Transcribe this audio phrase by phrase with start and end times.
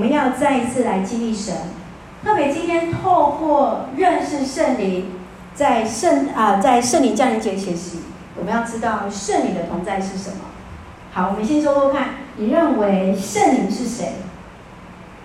[0.00, 1.54] 我们要再一次来经历神。
[2.24, 5.10] 特别今天透过认识圣灵，
[5.52, 7.98] 在圣啊、在圣灵降临节学习，
[8.38, 10.36] 我们要知道圣灵的同在是什么。
[11.12, 14.12] 好，我们先说说看，你认为圣灵是谁？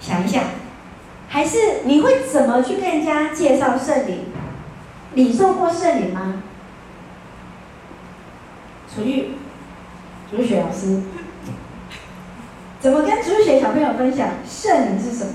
[0.02, 0.44] 想一想，
[1.30, 4.26] 还是你会怎么去跟人家介绍圣灵？
[5.14, 6.44] 你受过圣灵吗？
[8.94, 9.36] 楚玉，
[10.30, 11.02] 楚雪老师，
[12.86, 15.34] 怎么跟楚玉雪小朋友分享圣灵是什么？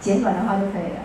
[0.00, 1.04] 简短的话就可以了。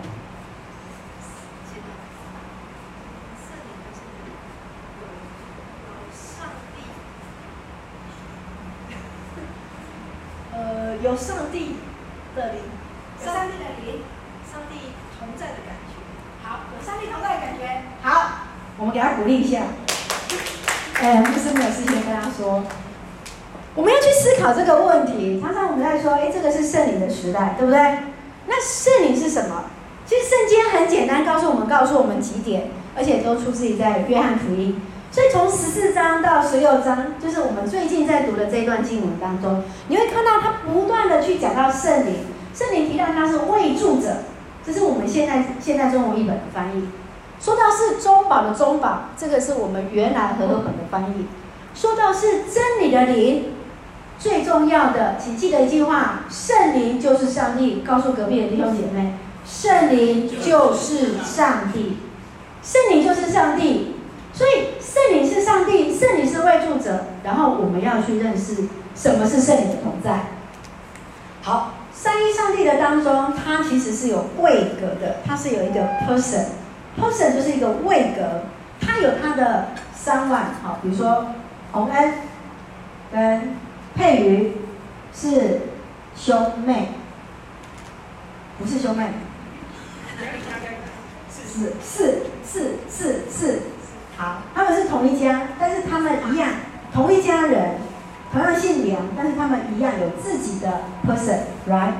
[10.54, 11.76] 呃，有上帝
[12.34, 12.62] 的灵，
[13.22, 14.04] 上帝的灵，
[14.50, 14.78] 上帝
[15.18, 16.42] 同在的感觉。
[16.42, 17.82] 好，有上帝同在的感觉。
[18.00, 18.46] 好，
[18.78, 19.64] 我们给他鼓励一下。
[21.02, 22.64] 哎，牧师没有事先跟他说，
[23.74, 25.40] 我们要去思考这个问题。
[25.40, 27.78] 常常我们在说，哎，这个是圣灵的时代，对不对？
[28.46, 29.64] 那圣灵是什么？
[30.04, 34.80] 其实圣经很简单，告诉我们，告诉我们几点，而且都出自于在约翰福音。
[35.10, 42.26] 所以从十四章到十六章，就是我们最近在读的这段经文当中，你会看到他不断的去讲到圣灵。
[42.54, 44.08] 圣灵提到他是为助者，
[44.66, 46.88] 这是我们现在现在中文译本的翻译。
[47.40, 51.26] 说到是中保的中保，这个是我们原来和合本的翻译。
[51.74, 53.52] 说到是真理的灵，
[54.22, 57.82] 最重要的，请记得一句话：圣灵就是上帝。
[57.84, 61.98] 告诉隔壁的弟兄姐妹，圣灵就是上帝，
[62.62, 63.96] 圣灵就是上帝。
[64.32, 67.06] 所以圣灵是上帝，圣灵是位住者。
[67.24, 70.26] 然后我们要去认识什么是圣灵的同在。
[71.42, 76.44] 好，三一上帝的当中，它其实是有位格的，它是有一个 person。
[76.96, 78.44] person 就是一个位格，
[78.80, 81.26] 它有它的三万，好，比如说
[81.72, 82.14] 洪恩
[83.12, 83.56] 跟
[83.94, 84.52] 佩瑜
[85.14, 85.60] 是
[86.16, 86.88] 兄妹，
[88.58, 89.08] 不是兄妹，
[91.38, 93.62] 是是是是是，
[94.16, 96.48] 好，他们是同一家，但是他们一样，
[96.92, 97.76] 同一家人，
[98.32, 101.92] 同样姓梁，但是他们一样有自己的 person，right？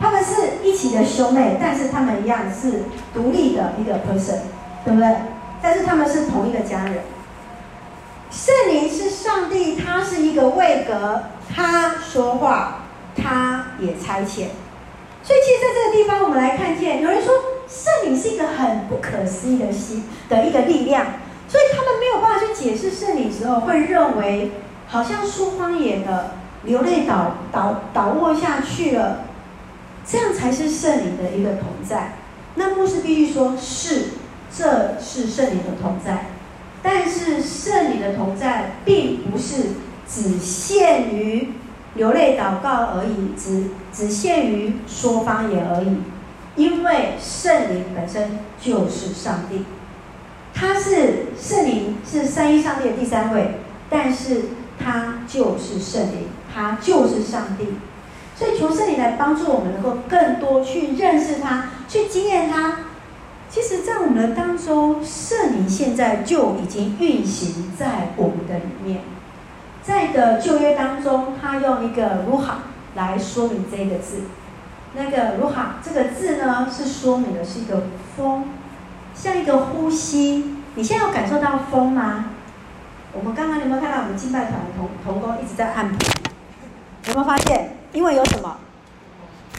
[0.00, 4.38] 他们是一起的兄妹，但是他们一样是独立的一个 person，
[4.84, 5.16] 对不对？
[5.60, 7.02] 但是他们是同一个家人。
[8.30, 11.22] 圣灵是上帝，他是一个位格，
[11.54, 12.82] 他说话，
[13.16, 14.48] 他也差遣。
[15.22, 17.34] 所以，其实在这个地方，我们来看见，有人说
[17.68, 21.04] 圣灵是一个很不可思议的心的一个力量，
[21.48, 24.52] 所以他们没有办法去解释圣灵时候，会认为
[24.86, 26.32] 好像说方言的，
[26.64, 29.24] 流泪倒倒倒卧下去了。
[30.06, 32.14] 这样才是圣灵的一个同在。
[32.54, 34.06] 那牧师必须说，是，
[34.50, 36.26] 这是圣灵的同在。
[36.82, 39.70] 但是圣灵的同在，并不是
[40.08, 41.52] 只限于
[41.94, 45.98] 流泪祷告而已，只只限于说方言而已。
[46.56, 49.64] 因为圣灵本身就是上帝，
[50.54, 54.42] 他是圣灵，是三一上帝的第三位，但是
[54.78, 57.66] 他就是圣灵，他就是上帝。
[58.34, 62.78] 所以求圣灵来帮助我们，能够更多去认识他，去经验他。
[63.50, 69.00] 其实，在我们的当中，圣灵现在就已经运行在我们的里面。
[69.82, 72.58] 在的旧约当中，他用一个如哈
[72.94, 74.20] 来说明这个字。
[74.94, 77.84] 那个如哈这个字呢，是说明的是一个
[78.16, 78.48] 风，
[79.14, 80.56] 像一个呼吸。
[80.74, 82.26] 你现在有感受到风吗？
[83.14, 85.86] 我们刚刚有没有看到我们敬拜团的同同工一直在按？
[87.06, 87.78] 有没有发现？
[87.92, 88.58] 因为有什么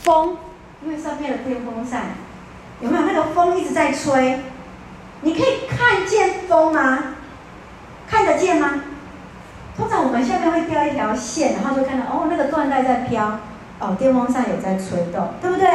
[0.04, 0.38] 风？
[0.84, 2.12] 因为上面的电风扇
[2.82, 4.40] 有没有那个风一直在吹？
[5.22, 7.16] 你可以看见风吗？
[8.08, 8.82] 看得见吗？
[9.78, 13.40] 通常我们下面会吊一条线，然后就看到哦，那个缎带在飘，
[13.80, 15.70] 哦，电风扇有在吹动，对不对？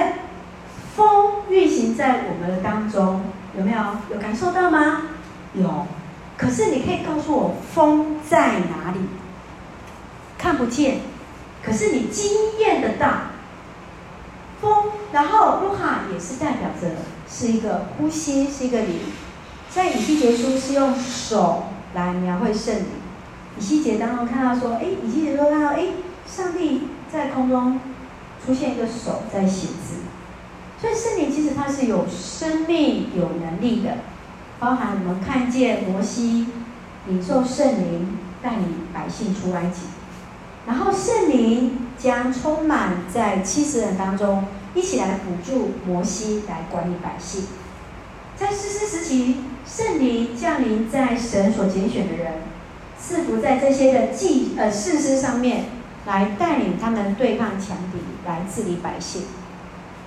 [0.97, 3.23] 风运行在我们的当中，
[3.57, 3.79] 有没有？
[4.11, 5.03] 有感受到吗？
[5.55, 5.87] 有。
[6.37, 9.01] 可是你可以告诉我，风在哪里？
[10.39, 10.99] 看不见。
[11.63, 13.09] 可是你经验得到
[14.65, 16.97] 风，然后路哈也是代表着
[17.29, 18.99] 是一个呼吸，是一个灵。
[19.71, 22.85] 在以西结书是用手来描绘圣灵。
[23.59, 25.87] 以西结当中看到说，哎，以西结说看到，哎，
[26.27, 27.79] 上帝在空中
[28.44, 29.97] 出现一个手在写字。
[30.81, 33.99] 所以圣灵其实它是有生命、有能力的，
[34.59, 36.49] 包含我们看见摩西
[37.06, 39.83] 领受圣灵带领百姓出埃及。
[40.67, 44.44] 然后圣灵将充满在七十人当中，
[44.75, 47.47] 一起来辅助摩西来管理百姓。
[48.37, 52.32] 在士师时期，圣灵降临在神所拣选的人，
[53.00, 55.67] 赐福在这些的祭呃士师上面，
[56.06, 59.23] 来带领他们对抗强敌，来治理百姓。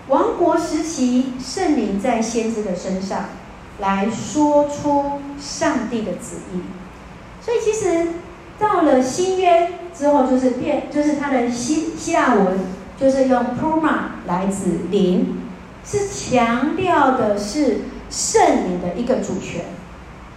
[0.09, 3.25] 亡国时期，圣灵在先知的身上
[3.79, 6.61] 来说出上帝的旨意。
[7.41, 8.09] 所以其实
[8.59, 12.59] 到了新约之后，就是变，就是他的希希腊文
[12.99, 15.37] 就是用 Puma 来指灵，
[15.85, 19.65] 是强调的是圣灵的一个主权。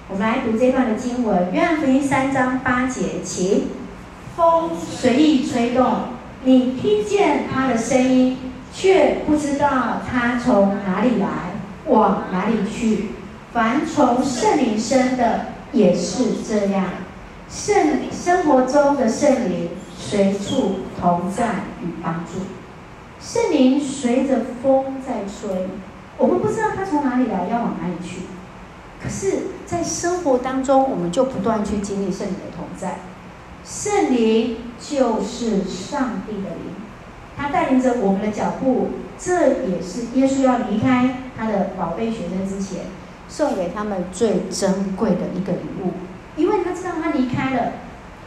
[0.09, 3.69] 我们来读这段的经文，约翰福音三章八节，请。
[4.37, 5.87] 风随意吹动，
[6.45, 8.39] 你听见它的声音，
[8.73, 11.27] 却不知道它从哪里来，
[11.87, 13.11] 往哪里去。
[13.53, 16.85] 凡从圣灵生的也是这样。
[17.51, 19.69] 圣生活中的圣灵
[20.11, 21.51] 随处同在
[21.83, 22.41] 与帮助。
[23.21, 25.69] 圣灵随着风在吹，
[26.19, 28.23] 我们不知道它从哪里来，要往哪里去。
[29.01, 32.99] 可是，在生活当中，我们就不断去经历圣灵的同在。
[33.65, 36.75] 圣灵就是上帝的灵，
[37.37, 38.89] 他带领着我们的脚步。
[39.17, 42.87] 这也是耶稣要离开他的宝贝学生之前，
[43.29, 45.93] 送给他们最珍贵的一个礼物。
[46.37, 47.73] 因为他知道他离开了，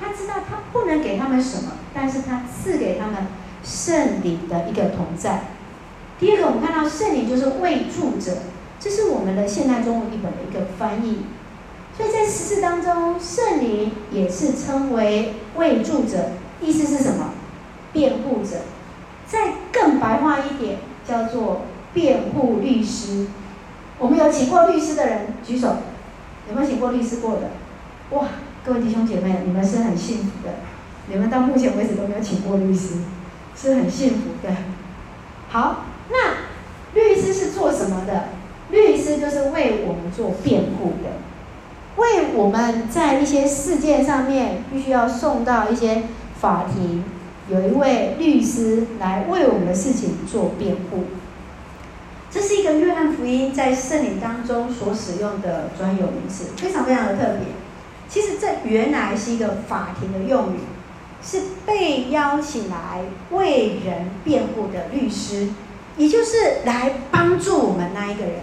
[0.03, 3.27] 他知道他不能给他们什么，但是他赐给他们
[3.63, 5.44] 圣灵的一个同在。
[6.19, 8.38] 第二个，我们看到圣灵就是慰助者，
[8.79, 11.25] 这是我们的现代中文译本的一个翻译。
[11.95, 17.31] 所以在十四当中，圣灵也是称为慰助者，意思是什么？
[17.91, 18.57] 辩护者。
[19.27, 20.77] 再更白话一点，
[21.07, 21.61] 叫做
[21.94, 23.27] 辩护律师。
[24.00, 25.77] 我们有请过律师的人举手，
[26.50, 27.51] 有没有请过律师过的？
[28.11, 28.27] 哇，
[28.65, 30.54] 各位弟兄姐妹，你们是很幸福的，
[31.07, 33.00] 你们到目前为止都没有请过律师，
[33.57, 34.56] 是很幸福的。
[35.50, 36.36] 好，那
[36.94, 38.30] 律师是做什么的？
[38.71, 41.10] 律师就是为我们做辩护的。
[41.98, 46.04] 为我们在一些事件上面必须要送到一些
[46.39, 47.04] 法庭，
[47.50, 51.04] 有一位律师来为我们的事情做辩护。
[52.31, 57.48] 这是一个约翰福音在圣灵当中所使用的专有名词，非常非常的特别。
[58.13, 60.60] 其实这原来是一个法庭的用语，
[61.24, 63.01] 是被邀请来
[63.31, 65.50] 为人辩护的律师，
[65.98, 68.42] 也就是来帮助我们那一个人。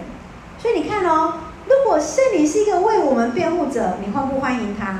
[0.57, 1.35] 所以你看哦。
[1.67, 4.99] 如果圣灵是一个为我们辩护者，你欢不欢迎他？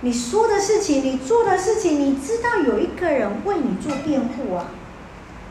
[0.00, 4.70] 你说的事情，你做的事情，你知道有一个人为你做辩护啊。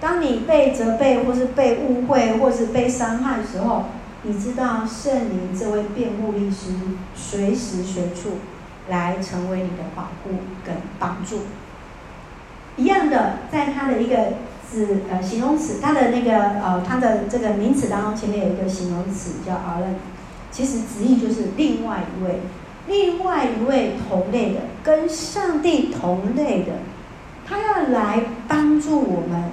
[0.01, 3.85] 当你被责备，或是被误会，或是被伤害的时候，
[4.25, 6.71] 你知道圣灵这位辩护律师
[7.13, 8.37] 随时随处
[8.89, 10.29] 来成为你的保护
[10.65, 11.41] 跟帮助。
[12.77, 14.17] 一样的，在他的一个
[14.71, 19.95] 字呃形容词，他的那个呃他的这个名词当中，前面有一个形容词叫 Allen。
[20.51, 22.39] 其实直译就是另外一位，
[22.87, 26.73] 另外一位同类的，跟上帝同类的，
[27.45, 29.51] 他要来帮助我们，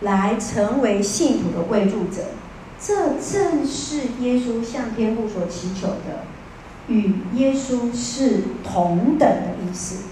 [0.00, 2.22] 来成为信徒的慰助者。
[2.80, 6.24] 这正是耶稣向天父所祈求的，
[6.88, 10.04] 与耶稣是同等的意思。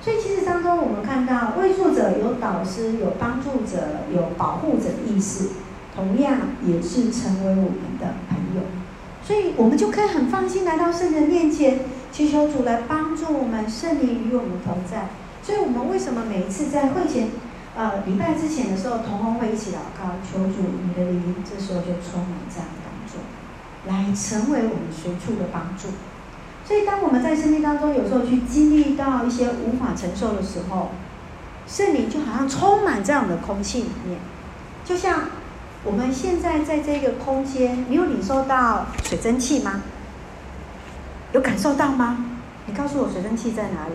[0.00, 5.50] 所以其实当中我们看到慰助者有导师、有帮助者、有保护者的意思，
[5.94, 8.62] 同样也是成为我们的朋友。
[9.22, 11.80] 所以，我们就可以很放心来到圣人面前，
[12.12, 15.08] 祈求主来帮助我们，圣灵与我们同在。
[15.42, 17.28] 所以，我们为什么每一次在会前，
[17.76, 23.20] 呃，礼拜之前的时候，同工会一起祷告，求主你的灵，这时候就充满在当中，
[23.86, 25.88] 来成为我们随处的帮助。
[26.64, 30.90] 所以，当我们在生命当中有时候去经历到一些无法承受的时候，
[31.66, 34.18] 圣灵就好像充满这样的空气里面，
[34.84, 35.20] 就像。
[35.86, 39.82] 我们现在在这个空间，你有领受到水蒸气吗？
[41.32, 42.24] 有感受到吗？
[42.64, 43.94] 你告诉我水蒸气在哪里？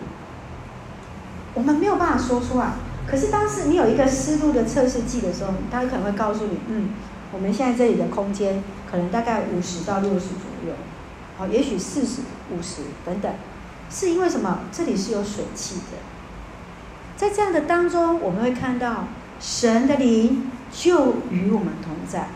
[1.52, 2.74] 我们没有办法说出来。
[3.06, 6.90] 可是当时你有一个湿度的测试计的时候，他可能会告诉你，嗯，
[7.32, 10.74] 我们现在这里的空间可能大概五十到六十左右，
[11.36, 13.32] 好，也许四十五十等等，
[13.90, 14.60] 是因为什么？
[14.70, 15.98] 这里是有水汽的。
[17.16, 19.08] 在这样的当中，我们会看到
[19.40, 20.50] 神的灵。
[20.72, 22.28] 就与我们同在，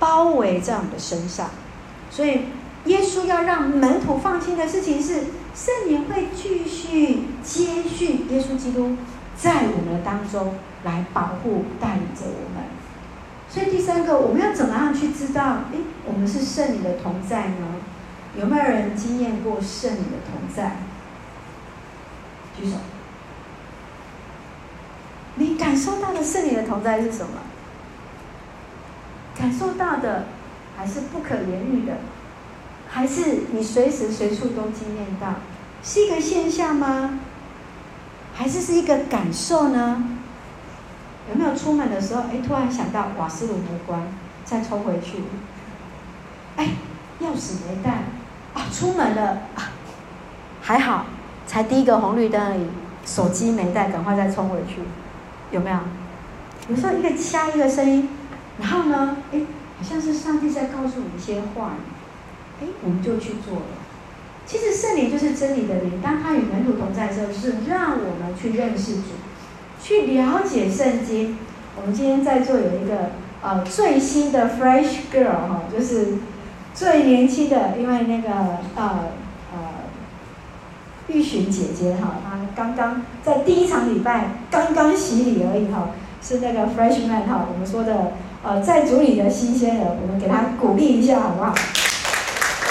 [0.00, 1.50] 包围在我们的身上。
[2.10, 2.46] 所以，
[2.86, 8.96] 耶稣要让门徒放心的事情是，圣灵会继续接续耶稣基督
[9.36, 12.64] 在我们的当中来保护、带领着我们。
[13.48, 15.64] 所以，第三个，我们要怎么样去知道？
[15.72, 17.76] 诶，我们是圣灵的同在呢？
[18.38, 20.76] 有没有人经验过圣灵的同在？
[22.58, 22.76] 举手。
[25.36, 27.32] 你感受到的圣灵的同在是什么？
[29.38, 30.24] 感受到的
[30.76, 31.98] 还是不可言喻的，
[32.88, 35.34] 还是你随时随处都经验到，
[35.82, 37.20] 是一个现象吗？
[38.36, 40.04] 还是是一个感受呢？
[41.28, 44.00] 有没有出门的时候，哎，突然想到瓦斯炉没关，
[44.44, 45.24] 再冲回去，
[46.56, 46.68] 哎，
[47.20, 47.90] 钥匙没带，
[48.54, 49.38] 啊，出门了，
[50.60, 51.06] 还好，
[51.46, 52.66] 才第一个红绿灯而已，
[53.04, 54.82] 手机没带，赶快再冲回去，
[55.50, 55.78] 有没有？
[56.68, 58.08] 有时候一个掐一个声音，
[58.60, 59.40] 然后呢，哎，
[59.78, 61.72] 好像是上帝在告诉你一些话，
[62.60, 63.85] 哎，我们就去做了。
[64.46, 69.02] 其实圣灵就是真理的灵，当他与门徒同在的时候，是让我们去认识主，
[69.82, 71.36] 去了解圣经。
[71.78, 73.10] 我们今天在座有一个
[73.42, 76.18] 呃最新的 fresh girl 哈，就是
[76.72, 78.30] 最年轻的，因为那个
[78.76, 79.08] 呃
[79.52, 79.58] 呃
[81.08, 85.90] 玉璇姐姐哈，她刚刚在第一场礼拜刚刚洗礼而已哈，
[86.22, 88.12] 是那个 freshman 哈，我们说的
[88.44, 91.52] 呃在主里的新鲜人，我们给她鼓励一下好不好？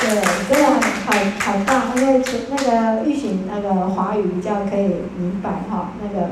[0.07, 6.29] 对，真的很很很棒，因为那个玉璇那个华语比较可以明白哈，那个，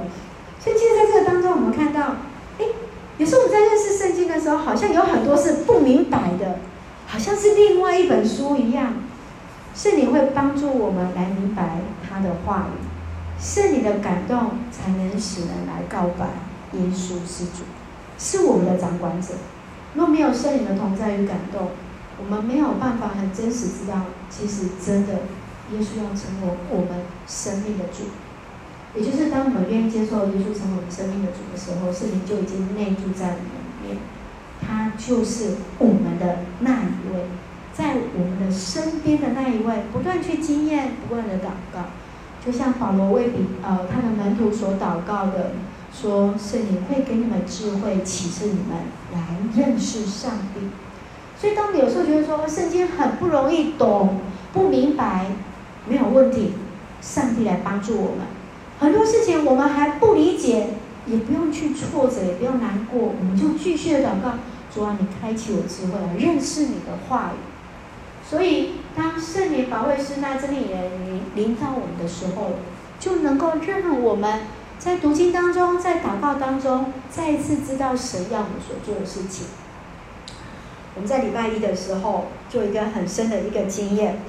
[0.59, 2.17] 所以其实在这个当中，我们看到，
[2.59, 2.65] 哎，
[3.17, 6.59] 有时候我们在认识圣经的时候，好像有很多是不明白的，
[7.07, 8.93] 好像是另外一本书一样。
[9.73, 12.77] 圣灵会帮助我们来明白他的话语，
[13.41, 16.27] 圣灵的感动才能使人来告白
[16.73, 17.63] 耶稣是主，
[18.19, 19.29] 是我们的掌管者。
[19.95, 21.69] 若没有圣灵的同在与感动，
[22.19, 25.13] 我们没有办法很真实知道，其实真的，
[25.71, 28.05] 耶稣要成为我们生命的主，
[28.95, 33.47] 也就是当我们愿意接受耶稣成为我们生命的主的时候，圣灵就已经内住在我们
[33.81, 33.97] 里面，
[34.61, 37.25] 他就是我们的那一位，
[37.73, 41.89] 在我们的身边的那一位，不断去经验，不断的祷告，
[42.45, 45.51] 就像保罗为比呃他的门徒所祷告的，
[45.91, 48.77] 说圣灵会给你们智慧，启示你们
[49.11, 50.69] 来认识上帝。
[51.43, 54.21] 所以，当你有时候觉得说圣经很不容易懂、
[54.53, 55.25] 不明白，
[55.85, 56.53] 没有问题，
[57.01, 58.19] 上帝来帮助我们。
[58.79, 60.67] 很多事情我们还不理解，
[61.05, 64.35] 也不用去挫折，也不用难过，我们就继续的祷告，
[64.73, 67.37] 主啊，你开启我智慧，来认识你的话语。
[68.25, 70.91] 所以，当圣灵保卫师那真理人
[71.35, 72.51] 临到我们的时候，
[73.01, 74.43] 就能够让我们
[74.79, 79.47] 在读经当中，在祷告当中，再一次知道神要我们所做的事情。
[80.95, 84.19] 我们在礼拜一的时候，就一个很深的一个经验。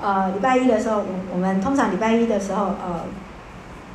[0.00, 3.04] 呃，礼拜一的时候，我我们通常礼拜一的时候，呃，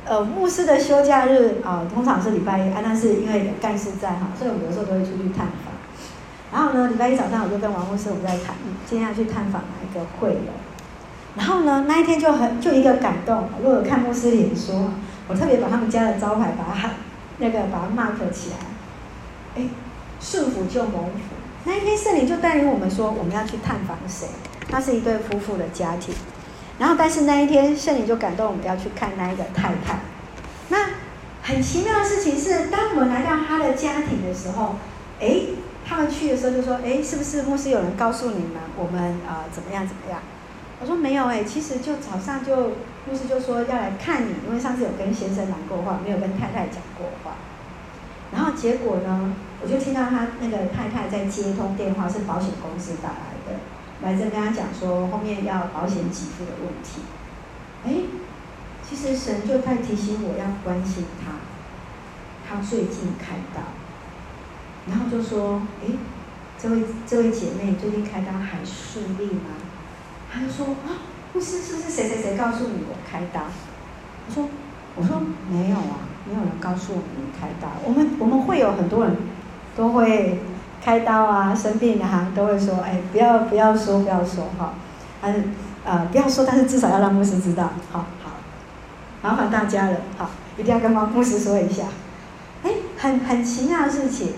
[0.04, 5.72] 呃，牧师的休假日啊、呃，通常是礼拜一啊，但是因为有干事在哈，所以我们有时候都会出去探访。
[6.52, 10.52] 然后呢，礼拜一早上我就跟王牧师我们在谈，今天要去探访哪一个会友。
[11.36, 14.90] 然后呢，那一天就很就一个感动，如果有看牧师脸说，
[15.28, 16.90] 我特别把他们家的招牌把它
[17.38, 18.56] 那个把它 mark 起来，
[19.56, 19.68] 哎，
[20.20, 21.39] 顺服就蒙福。
[21.64, 24.26] 那一天，圣灵就带领我们说，我们要去探访谁？
[24.70, 26.14] 他是一对夫妇的家庭。
[26.78, 30.00] 然后，但是那一天，圣灵就感动我们要去看那一个太太。
[30.70, 30.78] 那
[31.42, 34.76] 很奇妙的事情是，当我们来到他的家庭的时候，
[35.20, 35.42] 哎，
[35.86, 40.20] 他们去的时候就说：“哎，是不是牧师有人告诉你们，我们、呃、怎么样怎么样？”
[40.80, 42.56] 我说：“没有哎，其实就早上就
[43.06, 47.36] 牧师就说要来看你，因为上次有跟先生讲过话，没有跟太太讲过话。
[48.32, 53.60] 然后结果呢？”我就听到他那个太太在接通电话，是保险公司打来的，
[54.00, 57.02] 来这跟他讲说后面要保险给付的问题。
[57.84, 58.08] 哎，
[58.82, 61.32] 其实神就在提醒我要关心他，
[62.48, 63.60] 他最近开刀，
[64.88, 65.92] 然后就说：哎，
[66.58, 69.60] 这位这位姐妹最近开刀还顺利吗？
[70.32, 73.42] 他就说：啊，不是，是不是谁谁谁告诉你我开刀？
[74.26, 74.48] 我说：
[74.96, 75.20] 我说
[75.50, 77.04] 没有啊，没有人告诉我们
[77.38, 77.68] 开刀。
[77.84, 79.16] 我们我们会有很多人。
[79.76, 80.40] 都会
[80.84, 84.74] 开刀啊，生病啊，都会说，哎，不要不要说，不要说哈，
[85.22, 85.44] 但是
[85.84, 88.32] 呃不要说，但是至少要让牧师知道，好好，
[89.22, 91.84] 麻烦大家了，好，一定要跟牧师说一下，
[92.64, 94.32] 哎，很很奇妙的事情，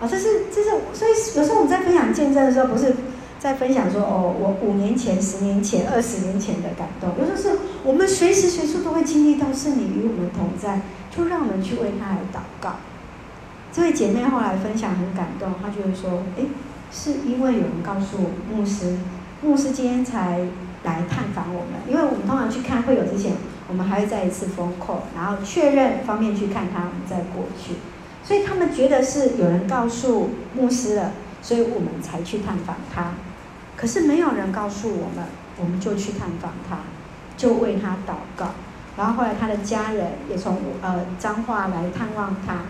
[0.00, 2.94] 啊、这是这是，所以有时候我们在分享见证的时候，不是
[3.40, 12.76] 在分享说，哦，我五年前、十年前、二十年前的感动，有时候是我们随时随处都会经历到圣灵与我们同在，就让我们去为他来祷告。
[13.72, 16.48] 这位姐妹后来分享很感动，她就会说：“诶，
[16.92, 18.98] 是因为有人告诉我牧师，
[19.40, 20.40] 牧师今天才
[20.84, 21.80] 来探访我们。
[21.88, 23.32] 因为我们通常去看会友之前，
[23.68, 27.76] 我们还会再一次 phone call，然后确认方便去看他，我们再过去。
[28.22, 33.14] 所以他们觉得是有人告诉牧师了，所以我们才去探访他。
[33.80, 35.24] 可是没有人告诉我们，
[35.56, 36.80] 我们就去探访他，
[37.34, 38.50] 就为他祷告。
[38.98, 42.64] 然后后来他的家人也从呃彰化来探望他。”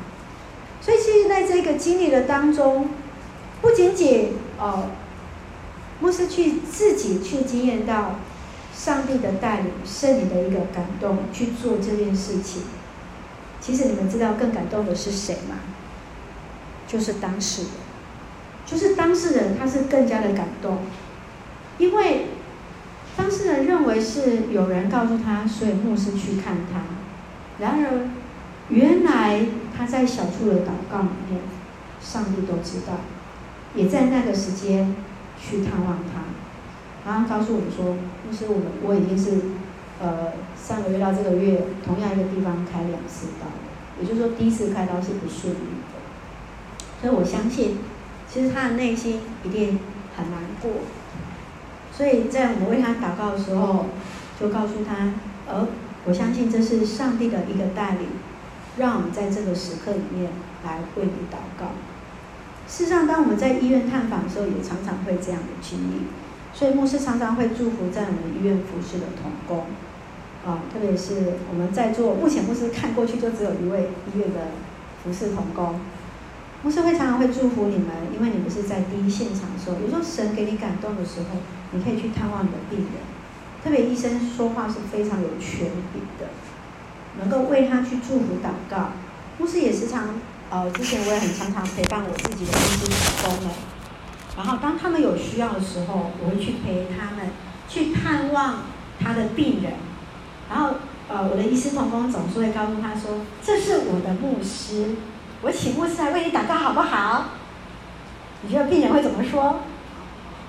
[0.81, 2.91] 所以，其实在这个经历的当中，
[3.61, 4.91] 不仅仅哦，
[5.99, 8.21] 牧师去自己去经验到
[8.73, 12.63] 上帝的带领、圣灵的一个感动去做这件事情。
[13.61, 15.57] 其实你们知道更感动的是谁吗？
[16.87, 17.71] 就是当事人，
[18.65, 20.79] 就是当事人，他是更加的感动，
[21.81, 22.27] 因为
[23.17, 26.83] 当事人认为是有人告诉他，所以牧师去看他。
[27.59, 28.11] 然而，
[28.69, 29.47] 原来
[29.77, 31.41] 他在小处的祷告里面，
[32.03, 33.01] 上帝都知道，
[33.75, 34.95] 也在那个时间
[35.41, 37.97] 去探望他，然后告诉我们说，
[38.27, 39.41] 牧师，我们我已经是
[40.03, 43.49] 呃上个月到这个月同样一个地方开两次刀，
[44.01, 47.01] 也就是说第一次开刀是不顺利的。
[47.01, 47.79] 所以我相信，
[48.31, 49.81] 其实他的内心一定
[50.15, 50.71] 很难过。
[52.01, 53.85] 所以在我们为他祷告的时候，
[54.41, 55.13] 就告诉他，
[55.47, 55.67] 而
[56.07, 58.09] 我相信这是上帝的一个带领，
[58.79, 60.33] 让我们在这个时刻里面
[60.65, 61.73] 来为你祷告。
[62.67, 66.07] 事实上，当我们在医院探访的时候，也常常会这样的经历。
[66.55, 69.67] 所以牧师常常会祝福在我们医院服侍的童工，
[70.47, 74.53] 啊，特别是我们在座，目前牧师看过去就只有一位医院的
[75.05, 75.79] 服侍童工。
[76.63, 81.41] 牧师会常常会祝福你们，因为你们是在第一现场的时候，有时候神给你感动的时候，
[81.73, 83.01] 你可以去探望你的病人。
[83.65, 86.29] 特别医生说话是非常有权柄的，
[87.19, 88.91] 能够为他去祝福祷告。
[89.39, 92.87] 牧师也时常，呃，之前我也很常常陪伴我自己的医师
[93.23, 93.53] 同工们，
[94.37, 97.31] 然后当他们有需要的时候，我会去陪他们
[97.69, 98.65] 去探望
[98.99, 99.73] 他的病人。
[100.51, 100.75] 然后，
[101.09, 104.97] 呃，我的医师同工总是会告诉他说：“这是我的牧师。”
[105.43, 107.25] 我请牧师来为你祷告，好不好？
[108.43, 109.61] 你觉得病人会怎么说？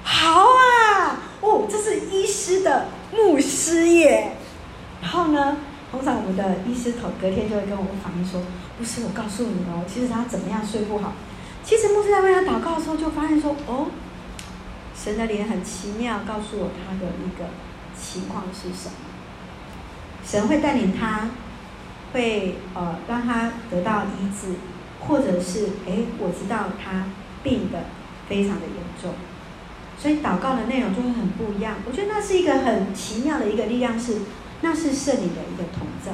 [0.03, 1.19] 好啊！
[1.41, 4.35] 哦，这是医师的牧师耶。
[5.01, 5.57] 然后呢，
[5.91, 8.41] 通常我们的医师头隔天就会跟我们反映说
[8.77, 11.13] ：“牧师，我告诉你哦，其实他怎么样睡不好。”
[11.63, 13.87] 其实牧师在为他祷告的时候，就发现说：“哦，
[14.95, 17.45] 神的脸很奇妙，告诉我他的一个
[17.97, 18.95] 情况是什么。
[20.25, 21.29] 神会带领他，
[22.13, 24.55] 会呃让他得到医治。”
[25.07, 27.05] 或者是哎，我知道他
[27.43, 27.85] 病得
[28.27, 29.13] 非常的严重，
[29.97, 31.75] 所以祷告的内容就会很不一样。
[31.85, 34.21] 我觉得那是一个很奇妙的一个力量是，是
[34.61, 36.11] 那是圣灵的一个同在，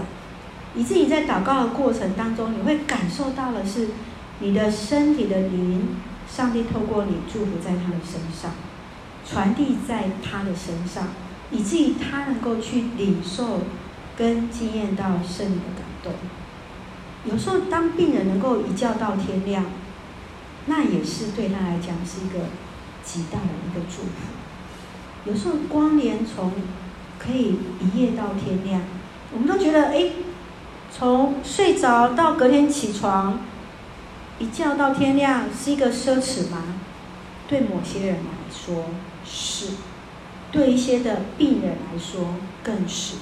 [0.74, 3.90] 以至于在祷告的过程当中，你会感受到的是
[4.40, 5.98] 你的身体的灵，
[6.30, 8.52] 上帝透过你祝福在他的身上，
[9.30, 11.10] 传递在他的身上，
[11.52, 13.62] 以至于他能够去领受
[14.18, 16.14] 跟经验到圣灵的感动。
[17.30, 19.66] 有时候，当病人能够一觉到天亮，
[20.68, 22.46] 那也是对他来讲是一个
[23.04, 24.10] 极大的一个祝福。
[25.26, 26.54] 有时候，光连从
[27.20, 28.82] 可以一夜到天亮，
[29.34, 30.12] 我们都觉得，哎，
[30.92, 33.40] 从睡着到隔天起床，
[34.40, 36.64] 一觉到天亮是一个奢侈吗？
[37.50, 38.86] 对某些人来说
[39.26, 39.74] 是，
[40.52, 43.16] 对一些的病人来说更是。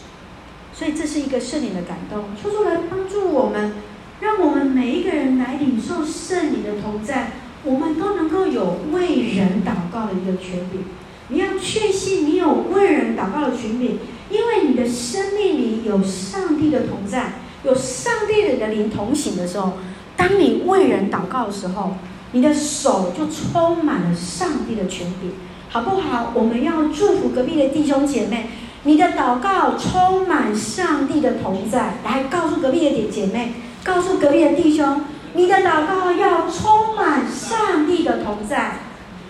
[0.74, 3.74] 所以，这是一个圣灵的感动，说出来帮助我们。
[4.20, 7.32] 让我们每一个人来领受圣灵的同在，
[7.64, 10.86] 我们都能够有为人祷告的一个权柄。
[11.28, 13.98] 你要确信你有为人祷告的权柄，
[14.30, 19.74] 因为你的生命里有上帝的同在，有上帝的灵同行的时候，
[20.16, 21.96] 当你为人祷告的时候，
[22.32, 25.32] 你的手就充满了上帝的权柄，
[25.70, 26.32] 好不好？
[26.36, 28.46] 我们要祝福隔壁的弟兄姐妹，
[28.84, 33.54] 你的祷告充满上帝的同在，来告诉隔壁的姐姐妹。
[33.86, 35.02] 告诉隔壁的弟兄，
[35.34, 38.80] 你的祷告要充满上帝的同在，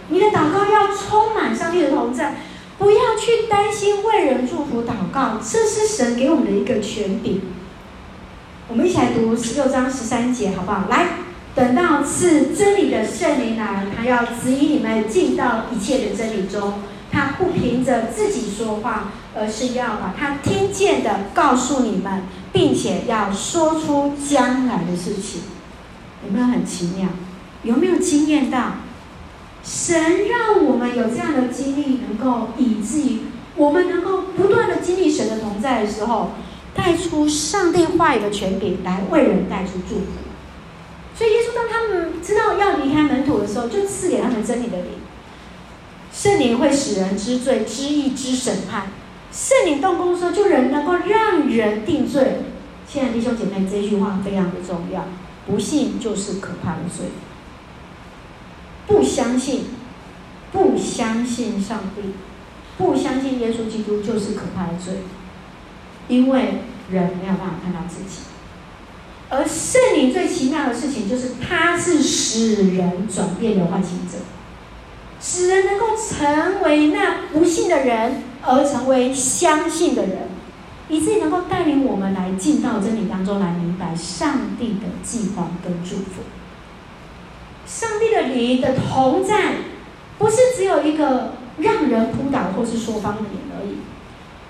[0.08, 2.36] 你的祷告要充满上帝的同在，
[2.78, 7.42] 不要去担心为人祝福祷告，这是神给我们的一个权柄。
[8.70, 10.86] 我们一起来读十六章十三节，好不好？
[10.90, 11.06] 来，
[11.54, 16.76] 等到赐真理的圣灵来，他要指引你们进到一切的真理中。
[17.12, 22.24] 他不凭着自己说话，而是要把他听见的告诉你们。
[22.56, 25.42] 并且要说出将来的事情，
[26.26, 27.10] 有没有很奇妙？
[27.64, 28.76] 有没有经验到
[29.62, 33.20] 神让我们有这样的经历，能够以至于
[33.58, 36.32] 我们能够不断的经历神的同在的时候，
[36.74, 40.06] 带出上帝话语的权柄来为人带出祝福。
[41.14, 44.92] 所以耶稣当他们知道要离开门徒的时候，就赐给他们真理的灵，
[46.14, 48.88] 圣灵会使人知罪、知义、知审判。
[49.36, 52.38] 圣灵动工的时候，就人能够让人定罪。
[52.88, 55.04] 亲爱的弟兄姐妹，这句话非常的重要。
[55.46, 57.08] 不信就是可怕的罪。
[58.88, 59.66] 不相信，
[60.54, 62.14] 不相信上帝，
[62.78, 65.00] 不相信耶稣基督，就是可怕的罪。
[66.08, 68.22] 因为人没有办法看到自己。
[69.28, 74.20] 而圣灵最奇妙的事情，就是他是使人转变的唤醒者，
[75.20, 78.24] 使人能够成为那不信的人。
[78.48, 80.30] 而成为相信的人，
[80.90, 86.22] 以至于能够带领我们来进到真理当中来明白上帝的计划跟祝福。
[87.66, 89.56] 上帝的灵的同在，
[90.20, 93.78] 不是只有一个让人扑倒或是说方言而已。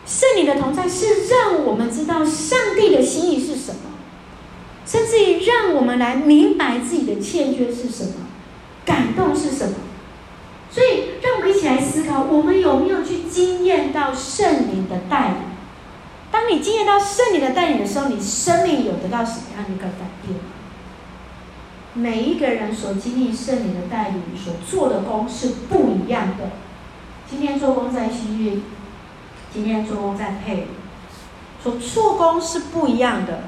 [0.06, 3.92] 圣灵的同在是让我们知道上帝的心意是什么，
[4.86, 8.28] 甚至于让我们来明白自己的欠缺是什么，
[8.86, 9.76] 感动是什么。
[11.68, 15.38] 来思考：我们有没有去经验到圣灵的带领？
[16.32, 20.40] 当你经验到圣灵的带领的时候，你生命有得到什么样的一个改变？
[21.94, 26.50] 每一个人所经历圣灵的带领，所做的工是不一样的。
[27.30, 28.62] 今天做工在新运，
[29.54, 30.68] 今天做工在配，
[31.64, 33.44] 所做工是不一样的。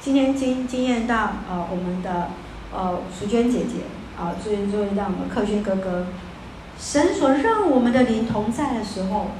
[0.00, 2.30] 今天经经验到呃我们的
[2.72, 3.82] 呃淑娟姐姐
[4.16, 6.06] 啊，最近注意到我们克勋哥哥，
[6.78, 9.32] 神所让我们的灵同在的时候，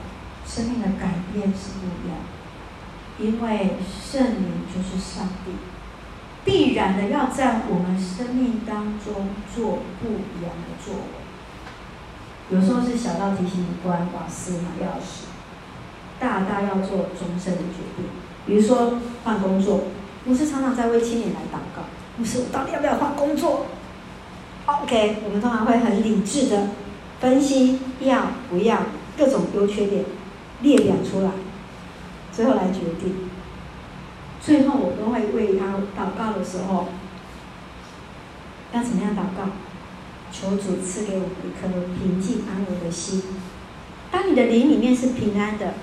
[0.47, 2.19] 生命的改变是不一样。
[3.19, 5.53] 因为圣灵就是上帝。
[6.45, 12.57] 必然的要在我们生命当中做不一样的作为。
[12.57, 15.27] 有时候是小到提醒你关瓦斯买钥匙，
[16.19, 18.07] 大大要做终身的决定。
[18.47, 19.83] 比如说换工作，
[20.25, 21.83] 牧师常常在为青年来祷告。
[22.17, 23.67] 牧师，我到底要不要换工作
[24.65, 26.69] ？OK，我们通常会很理智的
[27.21, 28.83] 分析要不要，
[29.17, 30.05] 各种优缺点
[30.63, 31.31] 列表出来，
[32.33, 33.29] 最后来决定。
[34.41, 36.89] 最后，我都会为他祷告的时候，
[38.73, 39.51] 要怎么样祷告？
[40.31, 43.23] 求主赐给我们一颗平静安稳的心。
[44.11, 45.75] 当你的灵里面是平安的，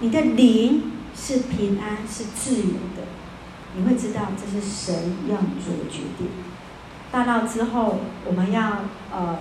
[0.00, 3.06] 你的灵是平安是自由的，
[3.76, 6.28] 你会知道这是神要你做的决定。
[7.10, 8.80] 大到之后，我们要
[9.12, 9.38] 呃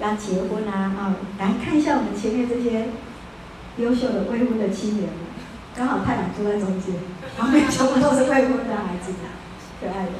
[0.00, 2.88] 要结婚啊啊，来看一下我们前面这些
[3.78, 5.18] 优秀的未婚的青年们，
[5.76, 6.94] 刚好太太坐在中间。
[7.36, 9.12] 旁边全部都是未婚的孩子，
[9.80, 10.12] 可爱的。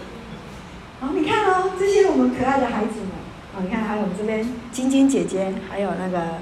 [1.00, 3.10] 好，你看哦，这些我们可爱的孩子们，
[3.56, 6.38] 哦，你看还有我们这边晶晶姐姐，还有那个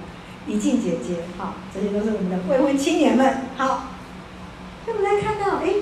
[0.47, 3.49] 怡静姐姐，好，这些都是我们的未婚青年们。
[3.57, 3.89] 好，
[4.87, 5.73] 那我们来看到，哎，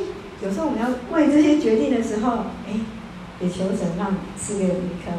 [0.40, 2.78] 有时候我们要为这些决定的时候，哎，
[3.40, 5.10] 也求神让赐给我们一颗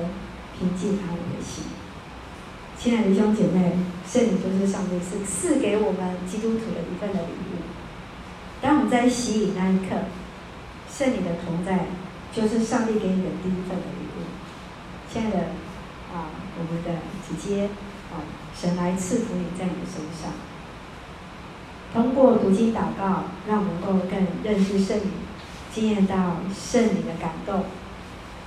[0.57, 1.63] 平静安稳的心。
[2.85, 3.71] 亲爱的弟兄姐妹，
[4.07, 7.57] 圣灵就是上帝是赐给我们基督徒的一份的礼物。
[8.61, 9.95] 当我们在洗礼那一刻，
[10.87, 11.87] 圣灵的同在，
[12.31, 14.29] 就是上帝给你的第一份的礼物。
[15.11, 15.37] 亲爱的
[16.13, 17.69] 啊，我们的姐姐
[18.13, 18.21] 啊，
[18.55, 20.31] 神来赐福你在你的身上。
[21.91, 25.09] 通过读经祷告，让我们能够更认识圣灵，
[25.73, 27.63] 经验到圣灵的感动，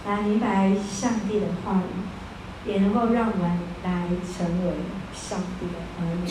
[0.06, 4.72] 来明白上帝的话语，也能够让我们来成为
[5.14, 6.30] 上帝的儿女。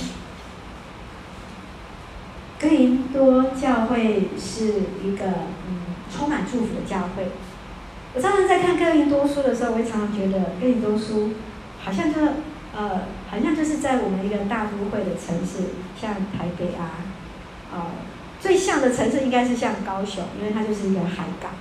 [2.59, 5.25] 哥林多教会是一个
[5.67, 5.77] 嗯
[6.11, 7.27] 充满祝福的教会。
[8.15, 11.33] 我常常在看哥林多书的时候，我会常常觉得哥林多书
[11.83, 12.19] 好像就
[12.75, 17.05] 呃好像就是在我们一个大都会的城市，像台北啊，
[17.71, 17.85] 呃
[18.39, 21.51] 最像的城市应该是像高雄，因为它就是一个海港，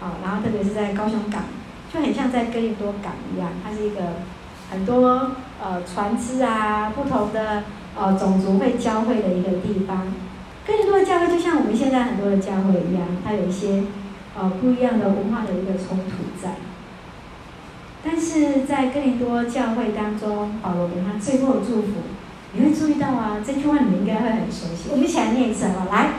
[0.00, 1.44] 啊、然后特别是在高雄港，
[1.92, 4.00] 就很像在哥林多港一样，它是一个
[4.74, 5.30] 很多
[5.62, 7.62] 呃船只啊，不同的。
[7.96, 10.12] 呃，种族会交汇的一个地方，
[10.66, 13.84] 哥林多的教会就像我们现在很多的教会一样，它有一些
[14.36, 16.56] 呃不一样的文化的一个冲突在。
[18.02, 21.90] 但是在哥林多教会当中，保罗给他最后的祝福，
[22.54, 24.90] 你会注意到啊，这句话你们应该会很熟悉。
[24.90, 25.94] 我们一起来念一次好吧？
[25.94, 26.10] 来，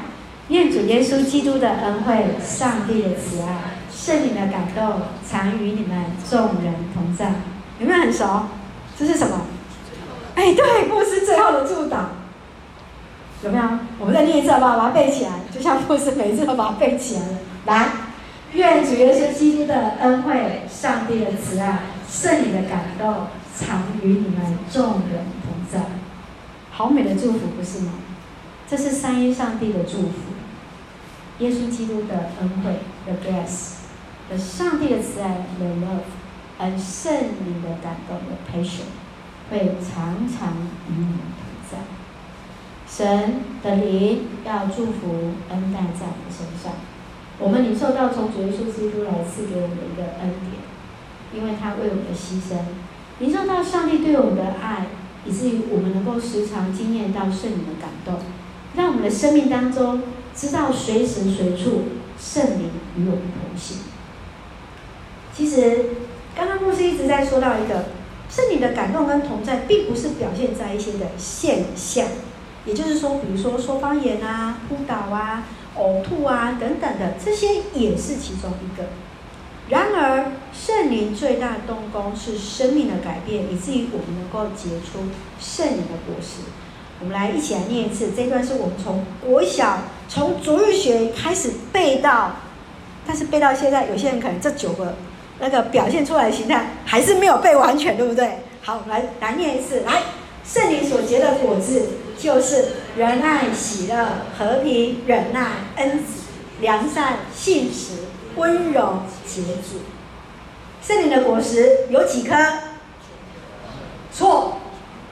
[0.47, 7.33] 愿主耶稣基督的恩惠、上帝的慈爱、圣灵的感动，常与你们众人同在。
[7.79, 8.43] 有没有很熟？
[8.97, 9.41] 这是什么？
[10.35, 11.97] 哎，对，牧师最后的祝祷
[13.43, 13.63] 有没有？
[13.99, 14.77] 我们再念一次好不好？
[14.77, 17.37] 把它背起来，就像牧师每次都把它背起来了。
[17.65, 17.89] 来，
[18.53, 25.85] 愿主耶稣基督的恩惠、上帝的慈爱、圣灵的感动，常与你们众人同在。
[26.71, 27.93] 好美的祝福，不是吗？
[28.67, 30.33] 这是三一上帝的祝福，
[31.39, 33.75] 耶稣基督的恩惠，the grace，
[34.29, 36.09] 的上帝的慈爱，the love，
[36.57, 38.85] 而圣灵的感动，the passion。
[39.47, 40.53] 会常常
[40.89, 41.77] 与你们同在。
[42.87, 46.73] 神的灵要祝福恩待在我们身上。
[47.37, 50.63] 我们领受到从主耶稣基督来赐给我们的一个恩典，
[51.31, 52.57] 因为他为我们的牺牲，
[53.19, 54.87] 领受到上帝对我们的爱，
[55.25, 58.15] 以至于我们能够时常经验到圣灵的感动，
[58.75, 60.01] 让我们的生命当中
[60.33, 61.83] 知道随时随处
[62.19, 63.77] 圣灵与我们同行。
[65.35, 65.85] 其实，
[66.35, 67.85] 刚刚牧师一直在说到一个。
[68.27, 72.07] 圣灵的感动跟同在，并不是表现在一些的现象，
[72.65, 75.43] 也就是说，比如说说方言啊、扑倒啊、
[75.77, 78.85] 呕吐啊等等的，这些也是其中一个。
[79.69, 85.05] 然而，圣灵最大的动工是生命的改变，以至于我们能够结出
[85.39, 86.41] 圣灵的果实。
[86.99, 92.37] 我们来一起来念一次，这一段是我们从国小从主日学开始背到，
[93.05, 94.95] 但是背到现在，有些人可能这九个
[95.39, 98.39] 那个表现出来的形态还是没有背完全，对不对？
[98.61, 100.01] 好，来来念一次，来。
[100.47, 101.87] 圣灵所结的果子，
[102.19, 106.21] 就是仁爱、喜乐、和平、忍耐、恩慈、
[106.61, 108.03] 良善、信实、
[108.35, 109.79] 温柔、节制。
[110.83, 112.35] 圣灵的果实有几颗？
[114.13, 114.57] 错。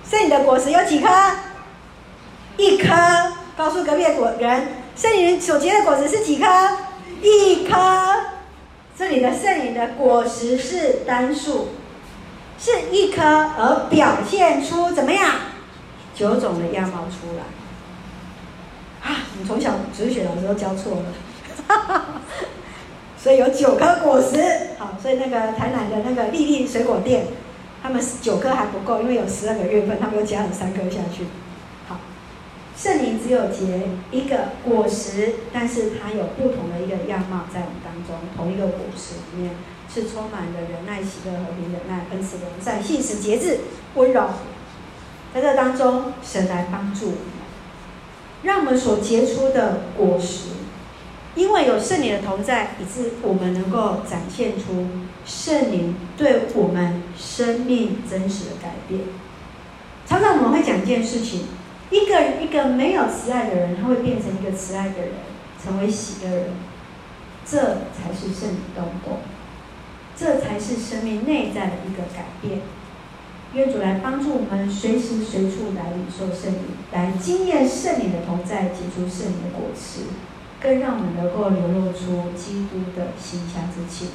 [0.08, 1.10] 圣灵的果实有几颗？
[2.58, 2.94] 一颗。
[3.58, 6.46] 告诉隔壁的果人，圣灵所结的果子是几颗？
[7.24, 7.76] 一颗。
[8.98, 11.70] 这里的圣灵的果实是单数。
[12.60, 15.32] 是一颗，而表现出怎么样？
[16.16, 17.44] 九种的样貌出来。
[19.12, 21.04] 啊，你从小哲学老师都教错了，
[21.68, 22.06] 哈哈。
[23.18, 24.38] 所以有九颗果实。
[24.78, 27.26] 好，所以那个台南的那个丽丽水果店，
[27.82, 31.26] 他们九颗还不够，因为有十二个月份，他们又加了三颗下去。
[32.84, 33.80] 圣灵只有结
[34.12, 39.56] 一个果实，但是它有不同的一个样貌在我们当中，同一个果实里面。
[39.94, 43.60] 是充满了仁爱、喜乐、和平、忍耐、恩慈、良善、信实、节制、
[43.94, 44.28] 温柔。
[45.34, 47.20] 在这当中，神来帮助我们，
[48.42, 50.50] 让我们所结出的果实，
[51.36, 54.88] 因为有圣灵的同在，以致我们能够展现出
[55.26, 59.02] 圣灵对我们生命真实的改变。
[60.08, 61.42] 常常我们会讲一件事情：
[61.90, 65.12] 一个一个没有慈爱的人，他会变成一个慈爱的人，
[65.64, 66.46] 成为喜的人。
[67.46, 67.58] 这
[67.92, 69.20] 才是圣灵动工。
[70.16, 72.62] 这才是生命内在的一个改变。
[73.54, 80.06] 愿主来帮助我们，随时随处来领受圣灵，来经验圣灵的同在，结出圣灵的果实，
[80.62, 84.10] 更让我们能够流露出基督的馨香之气。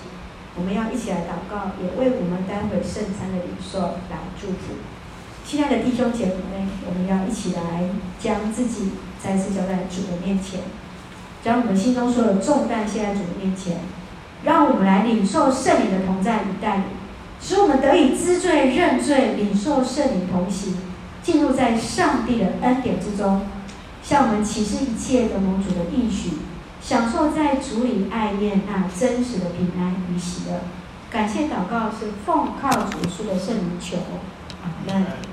[0.56, 4.74] 我们要一起来祷告，也为我们待会圣餐的领受来祝福。
[5.48, 7.88] 亲爱的弟兄姐妹，我们要一起来
[8.20, 10.60] 将自己再次交在主的面前，
[11.42, 13.78] 将我们心中所有重担卸在主的面前。
[14.44, 16.84] 让我们来领受圣灵的同在与带领，
[17.40, 20.76] 使我们得以知罪认罪，领受圣灵同行，
[21.22, 23.46] 进入在上帝的恩典之中，
[24.02, 26.32] 向我们启示一切的蒙主的应许，
[26.82, 30.60] 享受在主里爱恋那真实的平安与喜乐。
[31.10, 33.96] 感谢祷告是奉靠主耶稣的圣灵求，
[34.62, 35.27] 阿门。